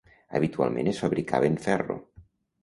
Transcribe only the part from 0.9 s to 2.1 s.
es fabricava en ferro.